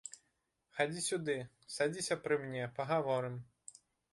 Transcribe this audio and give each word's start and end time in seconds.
Хадзі 0.77 1.03
сюды, 1.09 1.35
садзіся 1.75 2.15
пры 2.25 2.35
мне, 2.47 2.63
пагаворым. 2.81 3.35